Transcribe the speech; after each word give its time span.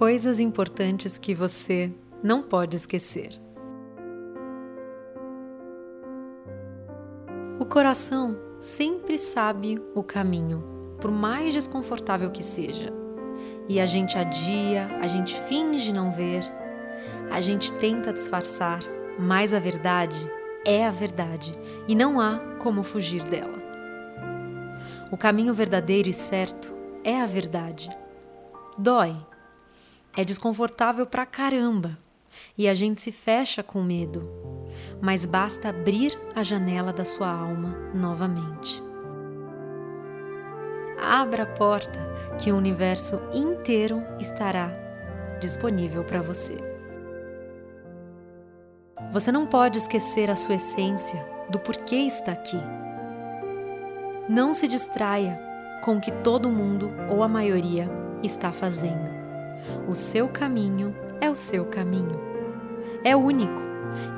Coisas 0.00 0.40
importantes 0.40 1.18
que 1.18 1.34
você 1.34 1.92
não 2.22 2.40
pode 2.42 2.74
esquecer. 2.74 3.28
O 7.58 7.66
coração 7.66 8.40
sempre 8.58 9.18
sabe 9.18 9.78
o 9.94 10.02
caminho, 10.02 10.64
por 11.02 11.10
mais 11.10 11.52
desconfortável 11.52 12.30
que 12.30 12.42
seja. 12.42 12.90
E 13.68 13.78
a 13.78 13.84
gente 13.84 14.16
adia, 14.16 14.88
a 15.02 15.06
gente 15.06 15.38
finge 15.38 15.92
não 15.92 16.10
ver, 16.10 16.44
a 17.30 17.42
gente 17.42 17.70
tenta 17.74 18.10
disfarçar, 18.10 18.80
mas 19.18 19.52
a 19.52 19.58
verdade 19.58 20.26
é 20.66 20.86
a 20.86 20.90
verdade 20.90 21.52
e 21.86 21.94
não 21.94 22.18
há 22.18 22.38
como 22.58 22.82
fugir 22.82 23.22
dela. 23.24 23.62
O 25.12 25.16
caminho 25.18 25.52
verdadeiro 25.52 26.08
e 26.08 26.14
certo 26.14 26.72
é 27.04 27.20
a 27.20 27.26
verdade. 27.26 27.90
Dói. 28.78 29.14
É 30.20 30.24
desconfortável 30.24 31.06
pra 31.06 31.24
caramba 31.24 31.96
e 32.58 32.68
a 32.68 32.74
gente 32.74 33.00
se 33.00 33.10
fecha 33.10 33.62
com 33.62 33.82
medo, 33.82 34.30
mas 35.00 35.24
basta 35.24 35.70
abrir 35.70 36.12
a 36.34 36.42
janela 36.42 36.92
da 36.92 37.06
sua 37.06 37.26
alma 37.26 37.74
novamente. 37.94 38.82
Abra 41.00 41.44
a 41.44 41.46
porta 41.46 41.98
que 42.38 42.52
o 42.52 42.56
universo 42.58 43.18
inteiro 43.32 44.02
estará 44.18 44.70
disponível 45.40 46.04
para 46.04 46.20
você. 46.20 46.58
Você 49.10 49.32
não 49.32 49.46
pode 49.46 49.78
esquecer 49.78 50.30
a 50.30 50.36
sua 50.36 50.56
essência, 50.56 51.26
do 51.48 51.58
porquê 51.58 51.96
está 51.96 52.32
aqui. 52.32 52.60
Não 54.28 54.52
se 54.52 54.68
distraia 54.68 55.40
com 55.82 55.96
o 55.96 56.00
que 56.00 56.12
todo 56.12 56.50
mundo 56.50 56.90
ou 57.08 57.22
a 57.22 57.28
maioria 57.28 57.88
está 58.22 58.52
fazendo. 58.52 59.19
O 59.88 59.94
seu 59.94 60.28
caminho 60.28 60.94
é 61.20 61.30
o 61.30 61.34
seu 61.34 61.64
caminho. 61.66 62.20
É 63.04 63.16
único 63.16 63.60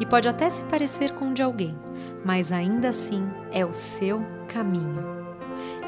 e 0.00 0.06
pode 0.06 0.28
até 0.28 0.50
se 0.50 0.64
parecer 0.64 1.12
com 1.12 1.30
o 1.30 1.34
de 1.34 1.42
alguém, 1.42 1.78
mas 2.24 2.52
ainda 2.52 2.88
assim 2.88 3.30
é 3.50 3.64
o 3.64 3.72
seu 3.72 4.24
caminho. 4.48 5.22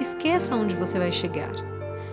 Esqueça 0.01 0.55
onde 0.55 0.75
você 0.75 0.99
vai 0.99 1.13
chegar. 1.13 1.53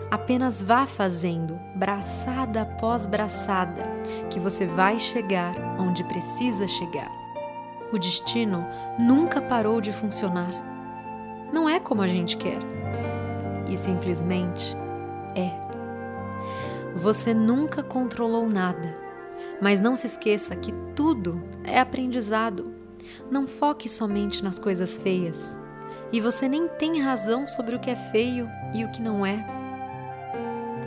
Apenas 0.09 0.61
vá 0.61 0.85
fazendo, 0.85 1.57
braçada 1.75 2.63
após 2.63 3.05
braçada, 3.05 3.83
que 4.29 4.39
você 4.39 4.65
vai 4.65 4.99
chegar 4.99 5.55
onde 5.79 6.03
precisa 6.03 6.67
chegar. 6.67 7.09
O 7.93 7.97
destino 7.97 8.65
nunca 8.99 9.41
parou 9.41 9.79
de 9.81 9.91
funcionar. 9.91 10.51
Não 11.51 11.69
é 11.69 11.79
como 11.79 12.01
a 12.01 12.07
gente 12.07 12.37
quer. 12.37 12.59
E 13.69 13.77
simplesmente 13.77 14.75
é. 15.35 15.60
Você 16.95 17.33
nunca 17.33 17.83
controlou 17.83 18.47
nada 18.47 19.01
mas 19.61 19.79
não 19.79 19.95
se 19.95 20.07
esqueça 20.07 20.55
que 20.55 20.73
tudo 20.95 21.41
é 21.63 21.79
aprendizado. 21.79 22.73
Não 23.29 23.47
foque 23.47 23.87
somente 23.87 24.43
nas 24.43 24.57
coisas 24.57 24.97
feias. 24.97 25.57
E 26.11 26.19
você 26.19 26.49
nem 26.49 26.67
tem 26.67 26.99
razão 26.99 27.45
sobre 27.45 27.75
o 27.75 27.79
que 27.79 27.89
é 27.89 27.95
feio 27.95 28.49
e 28.73 28.83
o 28.83 28.89
que 28.91 29.01
não 29.01 29.25
é. 29.25 29.45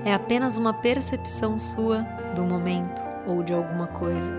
É 0.05 0.13
apenas 0.13 0.59
uma 0.59 0.75
percepção 0.75 1.59
sua 1.59 2.03
do 2.35 2.43
momento 2.43 3.01
ou 3.27 3.43
de 3.43 3.55
alguma 3.55 3.87
coisa, 3.87 4.35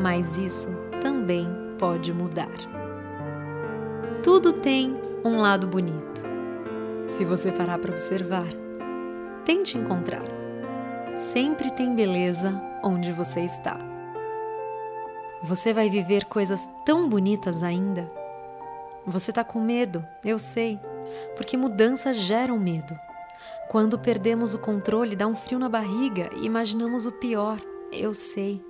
mas 0.00 0.38
isso 0.38 0.70
também 1.02 1.46
pode 1.78 2.12
mudar. 2.12 2.48
Tudo 4.22 4.52
tem 4.54 4.96
um 5.24 5.40
lado 5.40 5.66
bonito. 5.66 6.22
Se 7.08 7.24
você 7.24 7.52
parar 7.52 7.78
para 7.78 7.90
observar, 7.90 8.46
tente 9.44 9.76
encontrar. 9.76 10.41
Sempre 11.14 11.70
tem 11.70 11.94
beleza 11.94 12.58
onde 12.82 13.12
você 13.12 13.40
está. 13.40 13.78
Você 15.42 15.72
vai 15.72 15.90
viver 15.90 16.24
coisas 16.24 16.70
tão 16.86 17.06
bonitas 17.06 17.62
ainda. 17.62 18.10
Você 19.06 19.30
está 19.30 19.44
com 19.44 19.60
medo, 19.60 20.02
eu 20.24 20.38
sei, 20.38 20.80
porque 21.36 21.54
mudanças 21.56 22.16
geram 22.16 22.58
medo. 22.58 22.98
Quando 23.68 23.98
perdemos 23.98 24.54
o 24.54 24.58
controle, 24.58 25.14
dá 25.14 25.26
um 25.26 25.34
frio 25.34 25.58
na 25.58 25.68
barriga 25.68 26.30
e 26.34 26.46
imaginamos 26.46 27.04
o 27.04 27.12
pior, 27.12 27.60
eu 27.92 28.14
sei. 28.14 28.64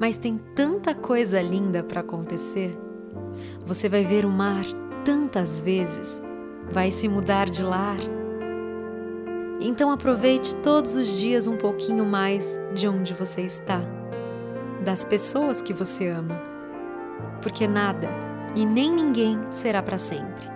Mas 0.00 0.16
tem 0.16 0.38
tanta 0.38 0.94
coisa 0.94 1.42
linda 1.42 1.82
para 1.82 2.00
acontecer. 2.00 2.74
Você 3.66 3.86
vai 3.86 4.02
ver 4.02 4.24
o 4.24 4.30
mar 4.30 4.64
tantas 5.04 5.60
vezes, 5.60 6.22
vai 6.70 6.90
se 6.90 7.06
mudar 7.06 7.50
de 7.50 7.62
lar 7.62 7.98
então 9.60 9.90
aproveite 9.90 10.54
todos 10.56 10.94
os 10.94 11.08
dias 11.18 11.46
um 11.46 11.56
pouquinho 11.56 12.04
mais 12.04 12.60
de 12.74 12.86
onde 12.86 13.12
você 13.12 13.42
está, 13.42 13.80
das 14.84 15.04
pessoas 15.04 15.60
que 15.60 15.72
você 15.72 16.08
ama. 16.08 16.40
Porque 17.42 17.66
nada 17.66 18.08
e 18.54 18.64
nem 18.64 18.90
ninguém 18.90 19.38
será 19.50 19.82
para 19.82 19.98
sempre. 19.98 20.48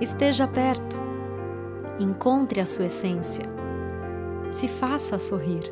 Esteja 0.00 0.46
perto. 0.46 0.98
Encontre 1.98 2.60
a 2.60 2.66
sua 2.66 2.86
essência. 2.86 3.44
Se 4.50 4.68
faça 4.68 5.18
sorrir. 5.18 5.62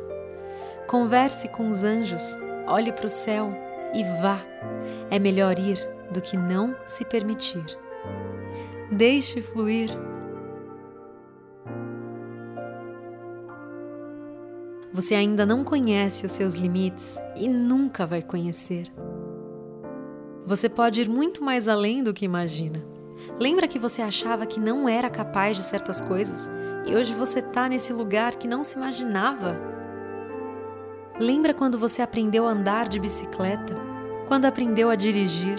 Converse 0.87 1.47
com 1.49 1.69
os 1.69 1.83
anjos, 1.83 2.37
olhe 2.67 2.91
para 2.91 3.07
o 3.07 3.09
céu 3.09 3.51
e 3.93 4.03
vá. 4.21 4.39
É 5.09 5.17
melhor 5.17 5.57
ir 5.57 5.77
do 6.11 6.21
que 6.21 6.37
não 6.37 6.75
se 6.85 7.03
permitir. 7.05 7.65
Deixe 8.91 9.41
fluir 9.41 9.89
Você 14.95 15.13
ainda 15.13 15.45
não 15.45 15.61
conhece 15.61 16.25
os 16.25 16.31
seus 16.31 16.53
limites 16.53 17.19
e 17.35 17.49
nunca 17.49 18.05
vai 18.05 18.21
conhecer. 18.21 18.89
Você 20.45 20.69
pode 20.69 21.01
ir 21.01 21.09
muito 21.09 21.43
mais 21.43 21.67
além 21.67 22.01
do 22.01 22.13
que 22.13 22.23
imagina. 22.23 22.81
Lembra 23.37 23.67
que 23.67 23.77
você 23.77 24.01
achava 24.01 24.45
que 24.45 24.57
não 24.57 24.87
era 24.87 25.09
capaz 25.09 25.57
de 25.57 25.63
certas 25.63 25.99
coisas 25.99 26.49
e 26.87 26.95
hoje 26.95 27.13
você 27.13 27.39
está 27.39 27.67
nesse 27.67 27.91
lugar 27.91 28.37
que 28.37 28.47
não 28.47 28.63
se 28.63 28.77
imaginava? 28.77 29.59
Lembra 31.19 31.53
quando 31.53 31.77
você 31.77 32.01
aprendeu 32.01 32.47
a 32.47 32.51
andar 32.51 32.87
de 32.87 32.97
bicicleta? 32.97 33.75
Quando 34.29 34.45
aprendeu 34.45 34.89
a 34.89 34.95
dirigir? 34.95 35.57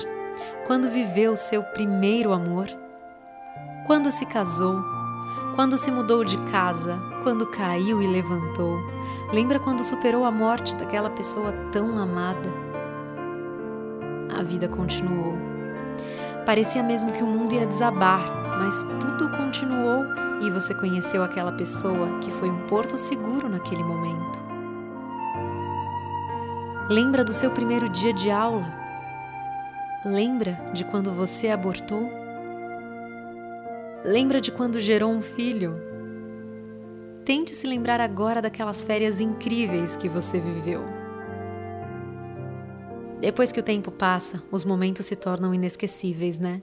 Quando 0.66 0.88
viveu 0.88 1.36
seu 1.36 1.62
primeiro 1.62 2.32
amor? 2.32 2.68
Quando 3.86 4.10
se 4.10 4.24
casou? 4.24 4.82
Quando 5.54 5.76
se 5.76 5.90
mudou 5.90 6.24
de 6.24 6.38
casa? 6.44 7.15
Quando 7.26 7.44
caiu 7.44 8.00
e 8.00 8.06
levantou? 8.06 8.78
Lembra 9.32 9.58
quando 9.58 9.84
superou 9.84 10.24
a 10.24 10.30
morte 10.30 10.76
daquela 10.76 11.10
pessoa 11.10 11.52
tão 11.72 11.98
amada? 11.98 12.48
A 14.38 14.44
vida 14.44 14.68
continuou. 14.68 15.34
Parecia 16.46 16.84
mesmo 16.84 17.10
que 17.10 17.24
o 17.24 17.26
mundo 17.26 17.52
ia 17.52 17.66
desabar, 17.66 18.20
mas 18.60 18.84
tudo 19.00 19.28
continuou 19.36 20.04
e 20.40 20.52
você 20.52 20.72
conheceu 20.72 21.20
aquela 21.24 21.50
pessoa 21.50 22.20
que 22.20 22.30
foi 22.30 22.48
um 22.48 22.64
porto 22.68 22.96
seguro 22.96 23.48
naquele 23.48 23.82
momento. 23.82 24.38
Lembra 26.88 27.24
do 27.24 27.34
seu 27.34 27.50
primeiro 27.50 27.88
dia 27.88 28.12
de 28.12 28.30
aula? 28.30 28.72
Lembra 30.04 30.56
de 30.72 30.84
quando 30.84 31.10
você 31.10 31.48
abortou? 31.48 32.08
Lembra 34.04 34.40
de 34.40 34.52
quando 34.52 34.78
gerou 34.78 35.10
um 35.10 35.20
filho? 35.20 35.85
Tente 37.26 37.56
se 37.56 37.66
lembrar 37.66 38.00
agora 38.00 38.40
daquelas 38.40 38.84
férias 38.84 39.20
incríveis 39.20 39.96
que 39.96 40.08
você 40.08 40.38
viveu. 40.38 40.84
Depois 43.20 43.50
que 43.50 43.58
o 43.58 43.64
tempo 43.64 43.90
passa, 43.90 44.40
os 44.48 44.64
momentos 44.64 45.06
se 45.06 45.16
tornam 45.16 45.52
inesquecíveis, 45.52 46.38
né? 46.38 46.62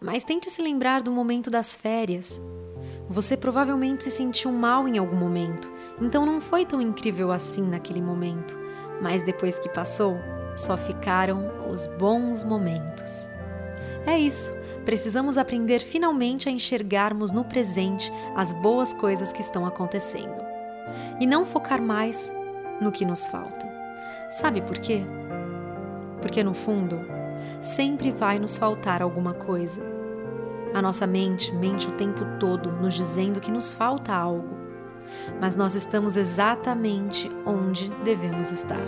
Mas 0.00 0.24
tente 0.24 0.50
se 0.50 0.60
lembrar 0.60 1.02
do 1.02 1.12
momento 1.12 1.48
das 1.52 1.76
férias. 1.76 2.42
Você 3.08 3.36
provavelmente 3.36 4.02
se 4.02 4.10
sentiu 4.10 4.50
mal 4.50 4.88
em 4.88 4.98
algum 4.98 5.14
momento, 5.14 5.70
então 6.00 6.26
não 6.26 6.40
foi 6.40 6.66
tão 6.66 6.82
incrível 6.82 7.30
assim 7.30 7.62
naquele 7.62 8.02
momento. 8.02 8.58
Mas 9.00 9.22
depois 9.22 9.56
que 9.60 9.68
passou, 9.68 10.16
só 10.56 10.76
ficaram 10.76 11.48
os 11.70 11.86
bons 11.86 12.42
momentos. 12.42 13.28
É 14.06 14.18
isso. 14.18 14.52
Precisamos 14.84 15.38
aprender 15.38 15.80
finalmente 15.80 16.48
a 16.48 16.52
enxergarmos 16.52 17.30
no 17.30 17.44
presente 17.44 18.12
as 18.34 18.52
boas 18.52 18.92
coisas 18.92 19.32
que 19.32 19.40
estão 19.40 19.64
acontecendo 19.64 20.42
e 21.20 21.26
não 21.26 21.46
focar 21.46 21.80
mais 21.80 22.32
no 22.80 22.90
que 22.90 23.04
nos 23.04 23.26
falta. 23.26 23.70
Sabe 24.28 24.60
por 24.60 24.78
quê? 24.78 25.02
Porque 26.20 26.42
no 26.42 26.54
fundo, 26.54 26.98
sempre 27.60 28.10
vai 28.10 28.38
nos 28.38 28.56
faltar 28.56 29.02
alguma 29.02 29.34
coisa. 29.34 29.82
A 30.74 30.82
nossa 30.82 31.06
mente 31.06 31.54
mente 31.54 31.88
o 31.88 31.92
tempo 31.92 32.24
todo 32.40 32.72
nos 32.72 32.94
dizendo 32.94 33.40
que 33.40 33.52
nos 33.52 33.72
falta 33.72 34.12
algo 34.12 34.61
mas 35.40 35.56
nós 35.56 35.74
estamos 35.74 36.16
exatamente 36.16 37.30
onde 37.44 37.90
devemos 38.04 38.50
estar, 38.50 38.84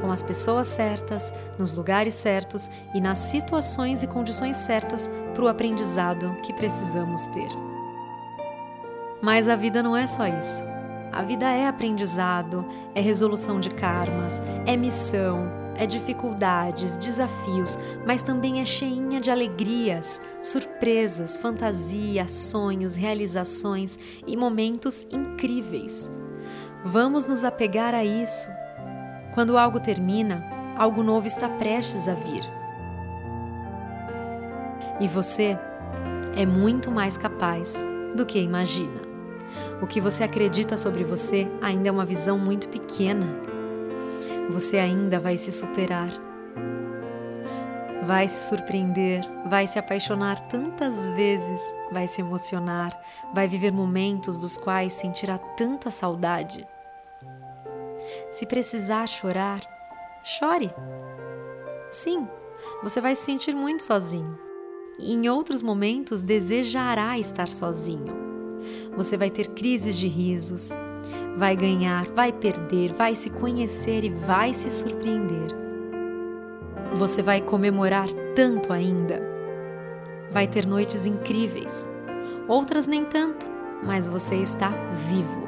com 0.00 0.10
as 0.10 0.22
pessoas 0.22 0.66
certas, 0.68 1.32
nos 1.58 1.72
lugares 1.72 2.14
certos 2.14 2.70
e 2.94 3.00
nas 3.00 3.18
situações 3.18 4.02
e 4.02 4.06
condições 4.06 4.56
certas 4.56 5.10
para 5.34 5.44
o 5.44 5.48
aprendizado 5.48 6.34
que 6.42 6.52
precisamos 6.52 7.26
ter. 7.28 7.48
Mas 9.22 9.48
a 9.48 9.56
vida 9.56 9.82
não 9.82 9.96
é 9.96 10.06
só 10.06 10.26
isso. 10.26 10.62
A 11.10 11.22
vida 11.22 11.50
é 11.50 11.66
aprendizado, 11.66 12.66
é 12.94 13.00
resolução 13.00 13.60
de 13.60 13.70
karmas, 13.70 14.42
é 14.66 14.76
missão, 14.76 15.63
é 15.76 15.86
dificuldades, 15.86 16.96
desafios, 16.96 17.78
mas 18.06 18.22
também 18.22 18.60
é 18.60 18.64
cheinha 18.64 19.20
de 19.20 19.30
alegrias, 19.30 20.20
surpresas, 20.40 21.36
fantasias, 21.36 22.30
sonhos, 22.30 22.94
realizações 22.94 23.98
e 24.26 24.36
momentos 24.36 25.06
incríveis. 25.10 26.10
Vamos 26.84 27.26
nos 27.26 27.44
apegar 27.44 27.94
a 27.94 28.04
isso. 28.04 28.48
Quando 29.32 29.56
algo 29.56 29.80
termina, 29.80 30.44
algo 30.76 31.02
novo 31.02 31.26
está 31.26 31.48
prestes 31.48 32.08
a 32.08 32.14
vir. 32.14 32.42
E 35.00 35.08
você 35.08 35.58
é 36.36 36.46
muito 36.46 36.90
mais 36.90 37.16
capaz 37.16 37.82
do 38.14 38.24
que 38.24 38.38
imagina. 38.38 39.02
O 39.80 39.86
que 39.86 40.00
você 40.00 40.24
acredita 40.24 40.76
sobre 40.76 41.04
você 41.04 41.48
ainda 41.60 41.88
é 41.88 41.92
uma 41.92 42.04
visão 42.04 42.38
muito 42.38 42.68
pequena. 42.68 43.26
Você 44.50 44.78
ainda 44.78 45.18
vai 45.18 45.36
se 45.36 45.50
superar. 45.50 46.10
Vai 48.06 48.28
se 48.28 48.48
surpreender, 48.48 49.22
vai 49.48 49.66
se 49.66 49.78
apaixonar 49.78 50.38
tantas 50.48 51.08
vezes, 51.08 51.60
vai 51.90 52.06
se 52.06 52.20
emocionar, 52.20 52.98
vai 53.34 53.48
viver 53.48 53.72
momentos 53.72 54.36
dos 54.36 54.58
quais 54.58 54.92
sentirá 54.92 55.38
tanta 55.38 55.90
saudade. 55.90 56.66
Se 58.30 58.44
precisar 58.44 59.06
chorar, 59.06 59.62
chore. 60.22 60.70
Sim, 61.90 62.28
você 62.82 63.00
vai 63.00 63.14
se 63.14 63.24
sentir 63.24 63.54
muito 63.54 63.82
sozinho. 63.82 64.38
E 64.98 65.12
em 65.12 65.28
outros 65.28 65.62
momentos 65.62 66.20
desejará 66.20 67.18
estar 67.18 67.48
sozinho. 67.48 68.12
Você 68.96 69.16
vai 69.16 69.30
ter 69.30 69.48
crises 69.48 69.96
de 69.96 70.08
risos, 70.08 70.70
vai 71.36 71.56
ganhar, 71.56 72.06
vai 72.06 72.32
perder, 72.32 72.92
vai 72.92 73.14
se 73.14 73.30
conhecer 73.30 74.04
e 74.04 74.10
vai 74.10 74.54
se 74.54 74.70
surpreender. 74.70 75.54
Você 76.94 77.22
vai 77.22 77.40
comemorar 77.40 78.06
tanto 78.34 78.72
ainda. 78.72 79.20
Vai 80.30 80.46
ter 80.46 80.66
noites 80.66 81.06
incríveis, 81.06 81.88
outras 82.48 82.86
nem 82.86 83.04
tanto, 83.04 83.46
mas 83.84 84.08
você 84.08 84.36
está 84.36 84.70
vivo. 85.08 85.44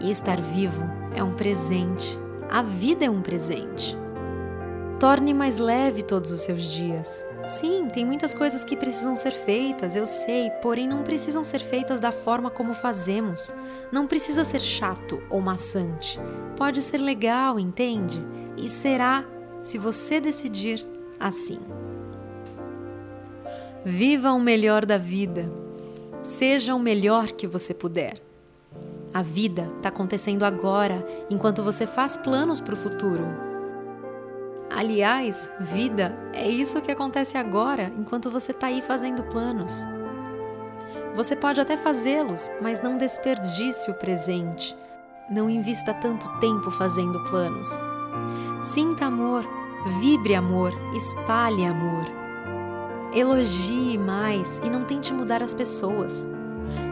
E 0.00 0.10
estar 0.10 0.40
vivo 0.40 0.82
é 1.14 1.22
um 1.22 1.34
presente, 1.34 2.18
a 2.50 2.62
vida 2.62 3.04
é 3.04 3.10
um 3.10 3.22
presente. 3.22 3.96
Torne 4.98 5.32
mais 5.34 5.58
leve 5.58 6.02
todos 6.02 6.30
os 6.32 6.40
seus 6.40 6.64
dias. 6.64 7.24
Sim, 7.46 7.90
tem 7.92 8.06
muitas 8.06 8.32
coisas 8.32 8.64
que 8.64 8.74
precisam 8.74 9.14
ser 9.14 9.32
feitas, 9.32 9.94
eu 9.94 10.06
sei, 10.06 10.50
porém 10.62 10.88
não 10.88 11.02
precisam 11.02 11.44
ser 11.44 11.58
feitas 11.60 12.00
da 12.00 12.10
forma 12.10 12.50
como 12.50 12.72
fazemos. 12.72 13.54
Não 13.92 14.06
precisa 14.06 14.44
ser 14.44 14.60
chato 14.60 15.22
ou 15.28 15.42
maçante. 15.42 16.18
Pode 16.56 16.80
ser 16.80 16.98
legal, 16.98 17.60
entende? 17.60 18.24
E 18.56 18.68
será 18.68 19.24
se 19.62 19.76
você 19.76 20.20
decidir 20.20 20.86
assim. 21.20 21.58
Viva 23.84 24.32
o 24.32 24.40
melhor 24.40 24.86
da 24.86 24.96
vida. 24.96 25.50
Seja 26.22 26.74
o 26.74 26.78
melhor 26.78 27.26
que 27.32 27.46
você 27.46 27.74
puder. 27.74 28.14
A 29.12 29.20
vida 29.20 29.68
está 29.76 29.90
acontecendo 29.90 30.44
agora, 30.44 31.06
enquanto 31.28 31.62
você 31.62 31.86
faz 31.86 32.16
planos 32.16 32.60
para 32.60 32.74
o 32.74 32.78
futuro. 32.78 33.53
Aliás, 34.70 35.50
vida 35.60 36.16
é 36.32 36.48
isso 36.48 36.80
que 36.80 36.90
acontece 36.90 37.36
agora 37.36 37.92
enquanto 37.96 38.30
você 38.30 38.50
está 38.52 38.66
aí 38.68 38.82
fazendo 38.82 39.22
planos. 39.24 39.84
Você 41.14 41.36
pode 41.36 41.60
até 41.60 41.76
fazê-los, 41.76 42.50
mas 42.60 42.82
não 42.82 42.96
desperdice 42.96 43.90
o 43.90 43.94
presente. 43.94 44.76
Não 45.30 45.48
invista 45.48 45.94
tanto 45.94 46.28
tempo 46.40 46.70
fazendo 46.72 47.22
planos. 47.30 47.68
Sinta 48.62 49.06
amor, 49.06 49.46
vibre 50.00 50.34
amor, 50.34 50.72
espalhe 50.94 51.64
amor. 51.64 52.04
Elogie 53.14 53.96
mais 53.96 54.58
e 54.64 54.68
não 54.68 54.82
tente 54.82 55.14
mudar 55.14 55.40
as 55.40 55.54
pessoas. 55.54 56.26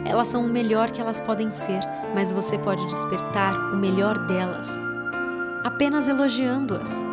Elas 0.04 0.28
são 0.28 0.44
o 0.44 0.48
melhor 0.48 0.90
que 0.92 1.00
elas 1.00 1.20
podem 1.20 1.50
ser, 1.50 1.80
mas 2.14 2.32
você 2.32 2.56
pode 2.56 2.86
despertar 2.86 3.56
o 3.72 3.76
melhor 3.76 4.18
delas. 4.26 4.80
Apenas 5.64 6.06
elogiando-as 6.06 7.11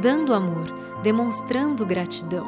dando 0.00 0.32
amor, 0.32 0.66
demonstrando 1.02 1.84
gratidão. 1.84 2.46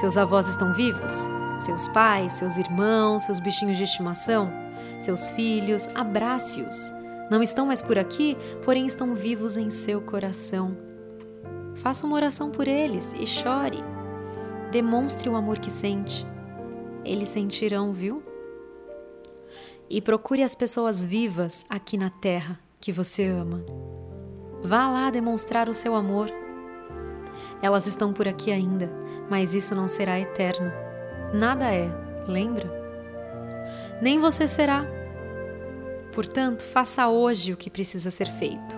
Seus 0.00 0.16
avós 0.16 0.48
estão 0.48 0.72
vivos? 0.72 1.28
Seus 1.60 1.86
pais, 1.88 2.32
seus 2.32 2.56
irmãos, 2.56 3.22
seus 3.22 3.38
bichinhos 3.38 3.78
de 3.78 3.84
estimação? 3.84 4.52
Seus 4.98 5.28
filhos, 5.30 5.88
abrace-os. 5.94 6.92
Não 7.30 7.42
estão 7.42 7.66
mais 7.66 7.80
por 7.80 7.98
aqui, 7.98 8.36
porém 8.64 8.86
estão 8.86 9.14
vivos 9.14 9.56
em 9.56 9.70
seu 9.70 10.00
coração. 10.00 10.76
Faça 11.76 12.06
uma 12.06 12.16
oração 12.16 12.50
por 12.50 12.68
eles 12.68 13.14
e 13.18 13.26
chore. 13.26 13.78
Demonstre 14.70 15.28
o 15.28 15.36
amor 15.36 15.58
que 15.58 15.70
sente. 15.70 16.26
Eles 17.04 17.28
sentirão, 17.28 17.92
viu? 17.92 18.22
E 19.88 20.00
procure 20.02 20.42
as 20.42 20.54
pessoas 20.54 21.04
vivas 21.04 21.64
aqui 21.68 21.96
na 21.96 22.10
terra 22.10 22.58
que 22.80 22.90
você 22.90 23.24
ama. 23.24 23.64
Vá 24.66 24.88
lá 24.88 25.10
demonstrar 25.10 25.68
o 25.68 25.74
seu 25.74 25.94
amor. 25.94 26.30
Elas 27.60 27.86
estão 27.86 28.14
por 28.14 28.26
aqui 28.26 28.50
ainda, 28.50 28.90
mas 29.28 29.54
isso 29.54 29.74
não 29.74 29.86
será 29.86 30.18
eterno. 30.18 30.72
Nada 31.34 31.66
é, 31.66 31.86
lembra? 32.26 32.64
Nem 34.00 34.18
você 34.18 34.48
será. 34.48 34.86
Portanto, 36.12 36.62
faça 36.62 37.08
hoje 37.08 37.52
o 37.52 37.58
que 37.58 37.68
precisa 37.68 38.10
ser 38.10 38.26
feito. 38.26 38.74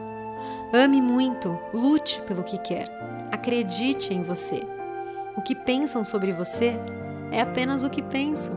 Ame 0.74 1.00
muito, 1.00 1.56
lute 1.72 2.20
pelo 2.22 2.42
que 2.42 2.58
quer, 2.58 2.90
acredite 3.30 4.12
em 4.12 4.24
você. 4.24 4.66
O 5.36 5.42
que 5.42 5.54
pensam 5.54 6.04
sobre 6.04 6.32
você 6.32 6.76
é 7.30 7.40
apenas 7.40 7.84
o 7.84 7.90
que 7.90 8.02
pensam. 8.02 8.56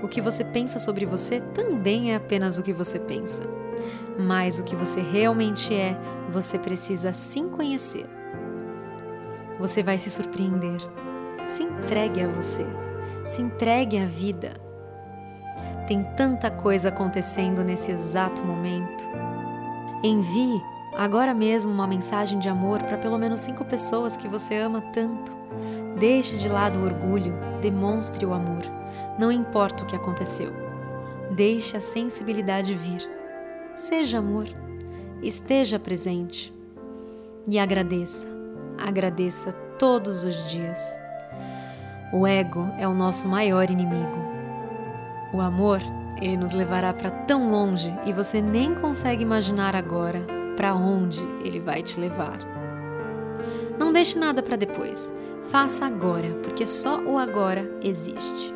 O 0.00 0.06
que 0.06 0.20
você 0.20 0.44
pensa 0.44 0.78
sobre 0.78 1.04
você 1.04 1.40
também 1.52 2.12
é 2.12 2.14
apenas 2.14 2.56
o 2.56 2.62
que 2.62 2.72
você 2.72 3.00
pensa 3.00 3.57
mas 4.18 4.58
o 4.58 4.64
que 4.64 4.76
você 4.76 5.00
realmente 5.00 5.74
é, 5.74 5.96
você 6.30 6.58
precisa 6.58 7.12
sim 7.12 7.48
conhecer. 7.48 8.06
Você 9.58 9.82
vai 9.82 9.98
se 9.98 10.08
surpreender. 10.08 10.80
Se 11.44 11.62
entregue 11.62 12.22
a 12.22 12.28
você. 12.28 12.66
Se 13.24 13.42
entregue 13.42 13.98
à 13.98 14.06
vida. 14.06 14.52
Tem 15.86 16.04
tanta 16.16 16.50
coisa 16.50 16.90
acontecendo 16.90 17.64
nesse 17.64 17.90
exato 17.90 18.44
momento. 18.44 19.04
Envie 20.02 20.62
agora 20.96 21.34
mesmo 21.34 21.72
uma 21.72 21.86
mensagem 21.86 22.38
de 22.38 22.48
amor 22.48 22.82
para 22.82 22.98
pelo 22.98 23.18
menos 23.18 23.40
cinco 23.40 23.64
pessoas 23.64 24.16
que 24.16 24.28
você 24.28 24.56
ama 24.56 24.80
tanto. 24.92 25.36
Deixe 25.98 26.36
de 26.36 26.48
lado 26.48 26.78
o 26.78 26.84
orgulho, 26.84 27.34
demonstre 27.60 28.24
o 28.24 28.32
amor. 28.32 28.62
Não 29.18 29.32
importa 29.32 29.82
o 29.82 29.86
que 29.86 29.96
aconteceu. 29.96 30.52
Deixe 31.34 31.76
a 31.76 31.80
sensibilidade 31.80 32.74
vir 32.74 33.17
Seja 33.78 34.18
amor, 34.18 34.48
esteja 35.22 35.78
presente 35.78 36.52
e 37.48 37.60
agradeça, 37.60 38.26
agradeça 38.76 39.52
todos 39.78 40.24
os 40.24 40.50
dias. 40.50 40.98
O 42.12 42.26
ego 42.26 42.68
é 42.76 42.88
o 42.88 42.92
nosso 42.92 43.28
maior 43.28 43.70
inimigo. 43.70 44.18
O 45.32 45.40
amor, 45.40 45.78
ele 46.20 46.36
nos 46.36 46.52
levará 46.52 46.92
para 46.92 47.08
tão 47.08 47.52
longe 47.52 47.96
e 48.04 48.12
você 48.12 48.42
nem 48.42 48.74
consegue 48.74 49.22
imaginar 49.22 49.76
agora 49.76 50.26
para 50.56 50.74
onde 50.74 51.24
ele 51.44 51.60
vai 51.60 51.80
te 51.80 52.00
levar. 52.00 52.36
Não 53.78 53.92
deixe 53.92 54.18
nada 54.18 54.42
para 54.42 54.56
depois. 54.56 55.14
Faça 55.52 55.86
agora, 55.86 56.34
porque 56.42 56.66
só 56.66 57.00
o 57.00 57.16
agora 57.16 57.70
existe. 57.80 58.52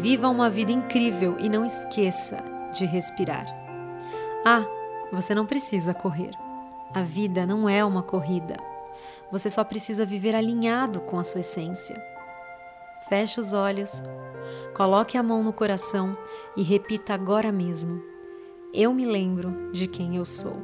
Viva 0.00 0.30
uma 0.30 0.48
vida 0.48 0.72
incrível 0.72 1.36
e 1.38 1.46
não 1.46 1.62
esqueça 1.62 2.42
de 2.72 2.86
respirar. 2.86 3.69
Ah, 4.44 4.64
você 5.12 5.34
não 5.34 5.44
precisa 5.44 5.92
correr. 5.92 6.30
A 6.94 7.02
vida 7.02 7.44
não 7.46 7.68
é 7.68 7.84
uma 7.84 8.02
corrida. 8.02 8.56
Você 9.30 9.50
só 9.50 9.62
precisa 9.62 10.06
viver 10.06 10.34
alinhado 10.34 11.00
com 11.02 11.18
a 11.18 11.24
sua 11.24 11.40
essência. 11.40 12.02
Feche 13.08 13.38
os 13.38 13.52
olhos, 13.52 14.02
coloque 14.74 15.16
a 15.16 15.22
mão 15.22 15.42
no 15.42 15.52
coração 15.52 16.16
e 16.56 16.62
repita 16.62 17.12
agora 17.12 17.52
mesmo: 17.52 18.02
Eu 18.72 18.94
me 18.94 19.04
lembro 19.04 19.70
de 19.72 19.86
quem 19.86 20.16
eu 20.16 20.24
sou. 20.24 20.56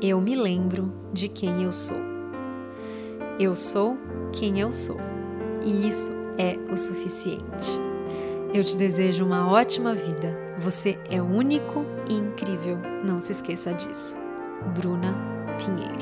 Eu 0.00 0.20
me 0.20 0.34
lembro 0.34 0.92
de 1.12 1.28
quem 1.28 1.62
eu 1.62 1.72
sou. 1.72 2.00
Eu 3.38 3.54
sou 3.54 3.98
quem 4.32 4.58
eu 4.58 4.72
sou. 4.72 4.96
E 5.62 5.88
isso 5.88 6.10
é 6.38 6.56
o 6.72 6.76
suficiente. 6.76 7.89
Eu 8.52 8.64
te 8.64 8.76
desejo 8.76 9.24
uma 9.24 9.48
ótima 9.48 9.94
vida. 9.94 10.36
Você 10.58 10.98
é 11.08 11.22
único 11.22 11.86
e 12.08 12.14
incrível. 12.14 12.76
Não 13.04 13.20
se 13.20 13.30
esqueça 13.30 13.72
disso. 13.72 14.16
Bruna 14.74 15.14
Pinheiro. 15.56 15.99